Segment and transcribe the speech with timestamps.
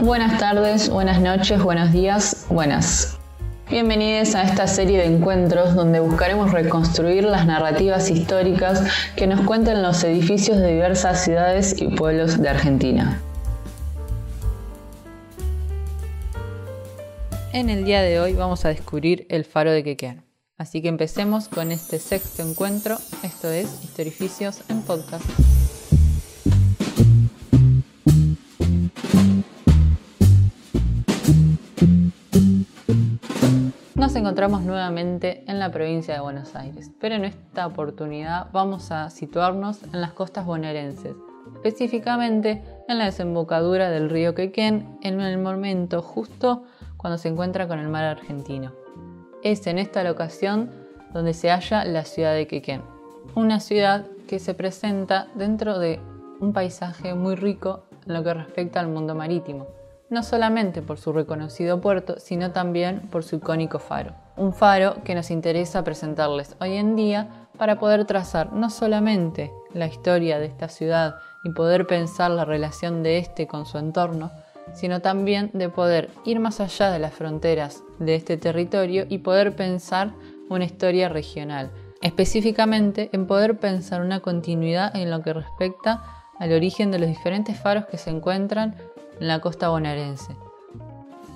[0.00, 3.18] Buenas tardes, buenas noches, buenos días, buenas.
[3.68, 8.84] Bienvenidos a esta serie de encuentros donde buscaremos reconstruir las narrativas históricas
[9.16, 13.20] que nos cuentan los edificios de diversas ciudades y pueblos de Argentina.
[17.52, 20.22] En el día de hoy vamos a descubrir el faro de Quequén.
[20.56, 25.24] Así que empecemos con este sexto encuentro, esto es Historificios en Podcast.
[34.18, 39.84] Encontramos nuevamente en la provincia de Buenos Aires, pero en esta oportunidad vamos a situarnos
[39.84, 41.14] en las costas bonaerenses,
[41.54, 46.64] específicamente en la desembocadura del río Quequén, en el momento justo
[46.96, 48.72] cuando se encuentra con el mar argentino.
[49.44, 50.70] Es en esta locación
[51.12, 52.82] donde se halla la ciudad de Quequén,
[53.36, 56.00] una ciudad que se presenta dentro de
[56.40, 59.68] un paisaje muy rico en lo que respecta al mundo marítimo,
[60.10, 64.14] no solamente por su reconocido puerto, sino también por su icónico faro.
[64.36, 69.86] Un faro que nos interesa presentarles hoy en día para poder trazar no solamente la
[69.86, 74.30] historia de esta ciudad y poder pensar la relación de este con su entorno,
[74.74, 79.56] sino también de poder ir más allá de las fronteras de este territorio y poder
[79.56, 80.12] pensar
[80.48, 86.02] una historia regional, específicamente en poder pensar una continuidad en lo que respecta
[86.38, 88.76] al origen de los diferentes faros que se encuentran
[89.20, 90.36] en la costa bonaerense.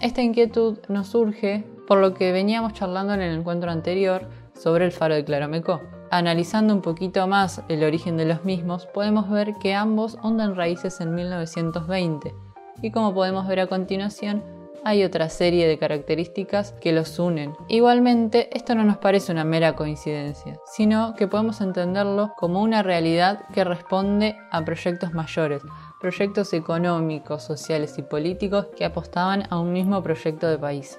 [0.00, 4.92] Esta inquietud nos surge por lo que veníamos charlando en el encuentro anterior sobre el
[4.92, 5.80] faro de Claromecó.
[6.10, 11.00] Analizando un poquito más el origen de los mismos, podemos ver que ambos hondan raíces
[11.00, 12.34] en 1920
[12.82, 14.42] y como podemos ver a continuación,
[14.84, 17.54] hay otra serie de características que los unen.
[17.68, 23.44] Igualmente, esto no nos parece una mera coincidencia, sino que podemos entenderlo como una realidad
[23.54, 25.62] que responde a proyectos mayores,
[26.02, 30.98] proyectos económicos, sociales y políticos que apostaban a un mismo proyecto de país.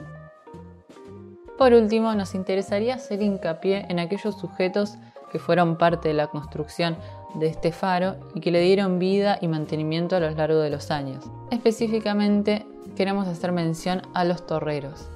[1.58, 4.96] Por último, nos interesaría hacer hincapié en aquellos sujetos
[5.30, 6.96] que fueron parte de la construcción
[7.36, 10.90] de este faro y que le dieron vida y mantenimiento a lo largo de los
[10.90, 11.26] años.
[11.52, 12.66] Específicamente
[12.96, 15.10] queremos hacer mención a los torreros.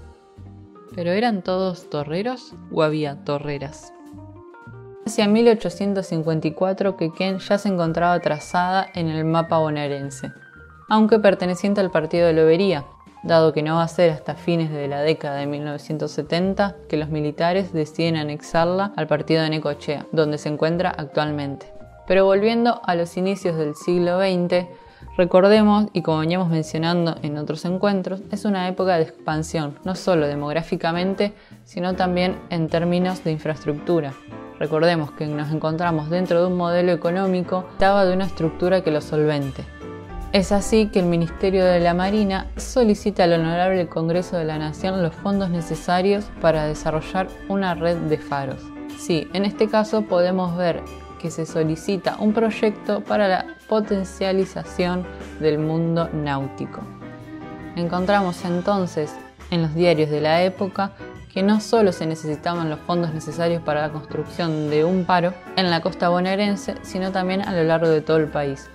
[0.95, 3.93] ¿Pero eran todos torreros o había torreras?
[5.07, 10.33] Hacia 1854 Quequén ya se encontraba trazada en el mapa bonaerense,
[10.89, 12.83] aunque perteneciente al partido de Lobería,
[13.23, 17.07] dado que no va a ser hasta fines de la década de 1970 que los
[17.07, 21.71] militares deciden anexarla al partido de Necochea, donde se encuentra actualmente.
[22.05, 24.67] Pero volviendo a los inicios del siglo XX,
[25.15, 30.27] recordemos, y como veníamos mencionando en otros encuentros, es una época de expansión, no solo
[30.27, 31.31] demográficamente,
[31.63, 34.13] sino también en términos de infraestructura.
[34.59, 39.01] Recordemos que nos encontramos dentro de un modelo económico estaba de una estructura que lo
[39.01, 39.63] solvente.
[40.33, 45.01] Es así que el Ministerio de la Marina solicita al Honorable Congreso de la Nación
[45.01, 48.61] los fondos necesarios para desarrollar una red de faros.
[48.97, 50.81] Sí, en este caso podemos ver
[51.19, 55.05] que se solicita un proyecto para la potencialización
[55.39, 56.81] del mundo náutico.
[57.75, 59.15] Encontramos entonces
[59.51, 60.93] en los diarios de la época
[61.37, 65.69] que no solo se necesitaban los fondos necesarios para la construcción de un paro en
[65.69, 68.71] la costa bonaerense, sino también a lo largo de todo el país.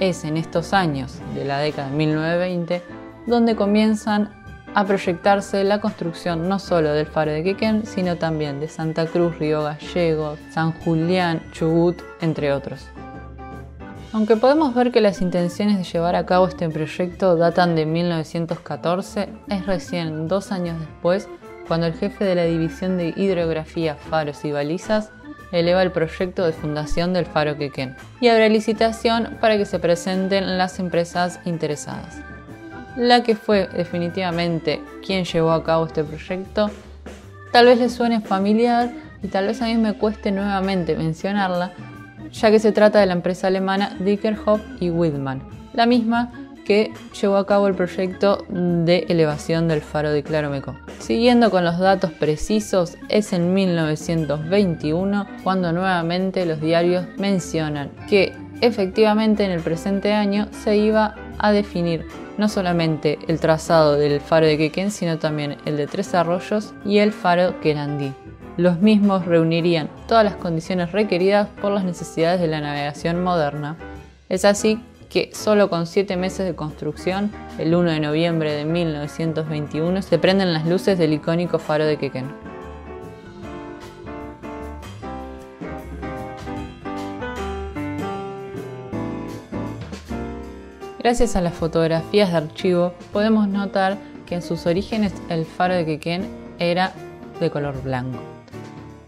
[0.00, 2.82] Es en estos años de la década de 1920
[3.26, 4.30] donde comienzan
[4.74, 9.38] a proyectarse la construcción no solo del faro de Quequén, sino también de Santa Cruz,
[9.38, 12.86] Río Gallegos, San Julián, Chubut, entre otros.
[14.14, 19.28] Aunque podemos ver que las intenciones de llevar a cabo este proyecto datan de 1914,
[19.50, 21.28] es recién dos años después
[21.68, 25.10] cuando el jefe de la División de Hidrografía, Faros y Balizas
[25.52, 30.58] eleva el proyecto de fundación del Faro Quequén y abre licitación para que se presenten
[30.58, 32.20] las empresas interesadas.
[32.96, 36.70] La que fue definitivamente quien llevó a cabo este proyecto,
[37.52, 38.90] tal vez le suene familiar
[39.22, 41.72] y tal vez a mí me cueste nuevamente mencionarla,
[42.32, 45.42] ya que se trata de la empresa alemana Dickerhoff y Widman,
[45.74, 50.76] la misma que llevó a cabo el proyecto de elevación del faro de Claromeco.
[50.98, 59.46] Siguiendo con los datos precisos, es en 1921 cuando nuevamente los diarios mencionan que efectivamente
[59.46, 62.04] en el presente año se iba a definir
[62.36, 66.98] no solamente el trazado del faro de Quequén, sino también el de Tres Arroyos y
[66.98, 68.12] el faro Querandí.
[68.58, 73.76] Los mismos reunirían todas las condiciones requeridas por las necesidades de la navegación moderna.
[74.28, 80.02] Es así que solo con siete meses de construcción, el 1 de noviembre de 1921,
[80.02, 82.26] se prenden las luces del icónico faro de Quequén.
[90.98, 93.96] Gracias a las fotografías de archivo podemos notar
[94.26, 96.28] que en sus orígenes el faro de Quequén
[96.58, 96.92] era
[97.40, 98.37] de color blanco.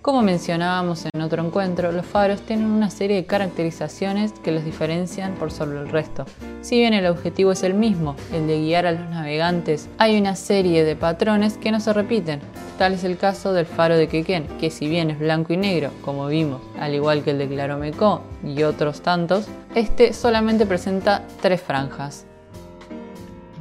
[0.03, 5.35] Como mencionábamos en otro encuentro, los faros tienen una serie de caracterizaciones que los diferencian
[5.35, 6.25] por sobre el resto.
[6.63, 10.37] Si bien el objetivo es el mismo, el de guiar a los navegantes, hay una
[10.37, 12.41] serie de patrones que no se repiten.
[12.79, 15.91] Tal es el caso del faro de Quequén, que si bien es blanco y negro,
[16.03, 21.61] como vimos, al igual que el de Claromecó y otros tantos, este solamente presenta tres
[21.61, 22.25] franjas.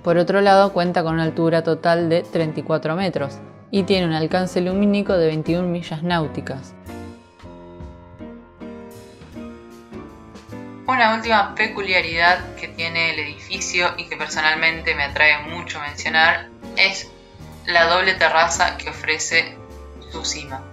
[0.06, 3.39] Por otro lado, cuenta con una altura total de 34 metros,
[3.71, 6.74] y tiene un alcance lumínico de 21 millas náuticas.
[10.88, 17.10] Una última peculiaridad que tiene el edificio y que personalmente me atrae mucho mencionar es
[17.68, 19.56] la doble terraza que ofrece
[20.12, 20.63] su cima.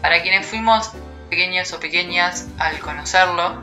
[0.00, 0.92] para quienes fuimos
[1.28, 3.62] pequeños o pequeñas al conocerlo,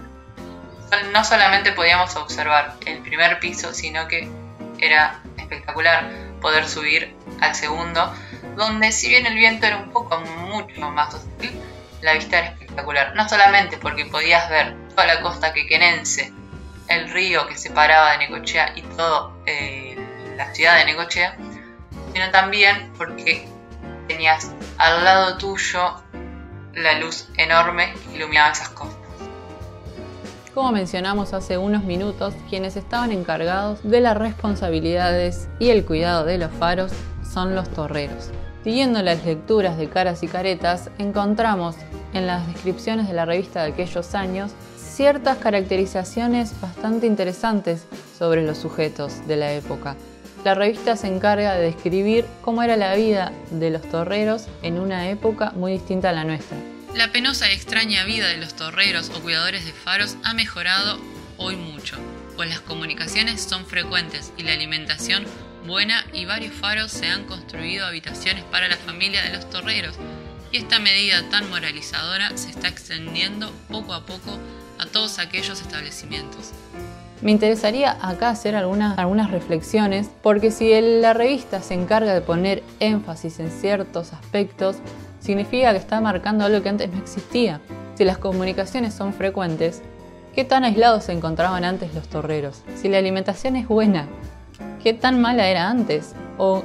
[1.14, 4.30] no solamente podíamos observar el primer piso, sino que
[4.80, 6.10] era espectacular
[6.42, 8.14] poder subir al segundo,
[8.56, 11.52] donde si bien el viento era un poco mucho más hostil,
[12.02, 13.14] la vista era espectacular.
[13.16, 16.32] No solamente porque podías ver toda la costa quequenense,
[16.88, 19.96] el río que separaba de Necochea y toda eh,
[20.38, 21.38] la ciudad de Necochea,
[22.14, 23.48] sino también porque
[24.08, 26.02] tenías al lado tuyo
[26.74, 28.98] la luz enorme que iluminaba esas costas.
[30.54, 36.38] Como mencionamos hace unos minutos, quienes estaban encargados de las responsabilidades y el cuidado de
[36.38, 36.92] los faros
[37.32, 38.30] son los torreros.
[38.64, 41.76] Siguiendo las lecturas de caras y caretas, encontramos
[42.14, 47.86] en las descripciones de la revista de aquellos años ciertas caracterizaciones bastante interesantes
[48.18, 49.96] sobre los sujetos de la época.
[50.44, 55.10] La revista se encarga de describir cómo era la vida de los torreros en una
[55.10, 56.58] época muy distinta a la nuestra.
[56.96, 61.00] La penosa y extraña vida de los torreros o cuidadores de faros ha mejorado
[61.38, 61.96] hoy mucho,
[62.36, 65.26] pues las comunicaciones son frecuentes y la alimentación
[65.66, 69.96] buena y varios faros se han construido habitaciones para la familia de los torreros
[70.52, 74.38] y esta medida tan moralizadora se está extendiendo poco a poco
[74.80, 76.52] a todos aquellos establecimientos.
[77.22, 83.40] Me interesaría acá hacer algunas, reflexiones, porque si la revista se encarga de poner énfasis
[83.40, 84.78] en ciertos aspectos,
[85.20, 87.62] significa que está marcando algo que antes no existía.
[87.96, 89.84] Si las comunicaciones son frecuentes,
[90.34, 92.64] ¿qué tan aislados se encontraban antes los torreros?
[92.76, 94.08] Si la alimentación es buena,
[94.84, 96.16] ¿qué tan mala era antes?
[96.38, 96.64] ¿O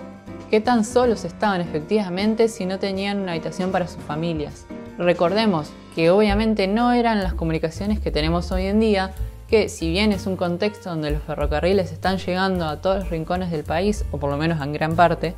[0.51, 4.67] qué tan solos estaban efectivamente si no tenían una habitación para sus familias?
[4.99, 9.13] Recordemos que obviamente no eran las comunicaciones que tenemos hoy en día,
[9.49, 13.51] que si bien es un contexto donde los ferrocarriles están llegando a todos los rincones
[13.51, 15.35] del país, o por lo menos en gran parte,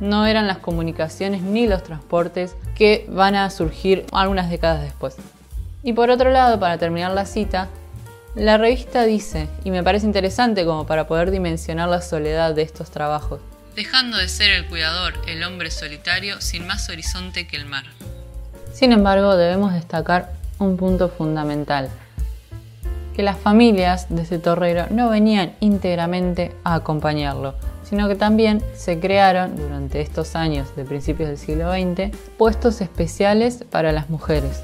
[0.00, 5.16] no eran las comunicaciones ni los transportes que van a surgir algunas décadas después.
[5.82, 7.68] Y por otro lado, para terminar la cita,
[8.34, 12.90] la revista dice, y me parece interesante como para poder dimensionar la soledad de estos
[12.90, 13.40] trabajos,
[13.74, 17.84] dejando de ser el cuidador, el hombre solitario, sin más horizonte que el mar.
[18.72, 21.90] Sin embargo, debemos destacar un punto fundamental,
[23.16, 29.00] que las familias de ese torrero no venían íntegramente a acompañarlo, sino que también se
[29.00, 34.62] crearon durante estos años de principios del siglo XX puestos especiales para las mujeres.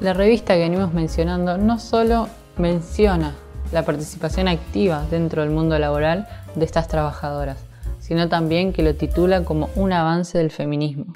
[0.00, 3.34] La revista que venimos mencionando no solo menciona
[3.72, 7.58] la participación activa dentro del mundo laboral de estas trabajadoras,
[7.98, 11.06] sino también que lo titula como un avance del feminismo.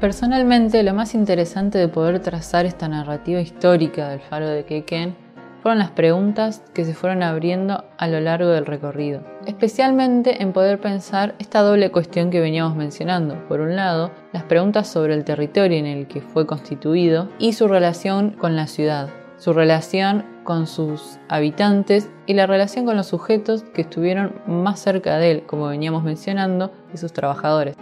[0.00, 5.14] Personalmente, lo más interesante de poder trazar esta narrativa histórica del faro de Quequén
[5.62, 10.80] fueron las preguntas que se fueron abriendo a lo largo del recorrido, especialmente en poder
[10.80, 13.36] pensar esta doble cuestión que veníamos mencionando.
[13.48, 17.68] Por un lado, las preguntas sobre el territorio en el que fue constituido y su
[17.68, 23.62] relación con la ciudad, su relación con sus habitantes y la relación con los sujetos
[23.62, 27.76] que estuvieron más cerca de él, como veníamos mencionando, y sus trabajadores.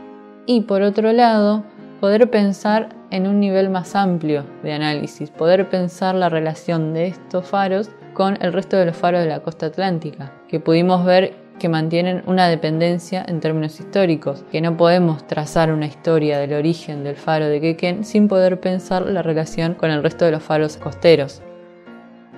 [0.46, 1.64] Y por otro lado,
[2.00, 7.46] poder pensar en un nivel más amplio de análisis, poder pensar la relación de estos
[7.46, 11.68] faros con el resto de los faros de la costa atlántica, que pudimos ver que
[11.68, 17.16] mantienen una dependencia en términos históricos, que no podemos trazar una historia del origen del
[17.16, 21.42] faro de Quequén sin poder pensar la relación con el resto de los faros costeros.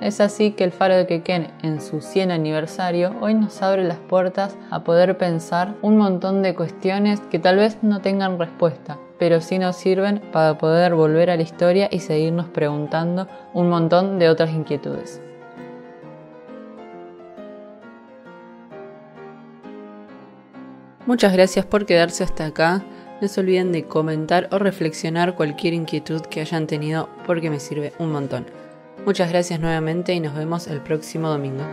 [0.01, 3.99] Es así que el faro de Quequén en su 100 aniversario hoy nos abre las
[3.99, 9.43] puertas a poder pensar un montón de cuestiones que tal vez no tengan respuesta, pero
[9.43, 14.31] sí nos sirven para poder volver a la historia y seguirnos preguntando un montón de
[14.31, 15.21] otras inquietudes.
[21.05, 22.83] Muchas gracias por quedarse hasta acá.
[23.21, 27.93] no se olviden de comentar o reflexionar cualquier inquietud que hayan tenido porque me sirve
[27.99, 28.47] un montón.
[29.07, 31.65] Muchas gracias nuevamente y nos vemos el próximo domingo.